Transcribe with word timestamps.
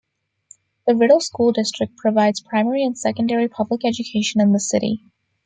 The 0.87 0.95
Riddle 0.95 1.19
School 1.19 1.51
District 1.51 1.95
provides 1.95 2.39
primary 2.41 2.83
and 2.83 2.97
secondary 2.97 3.47
public 3.47 3.85
education 3.85 4.41
in 4.41 4.51
the 4.51 4.59
city. 4.59 5.03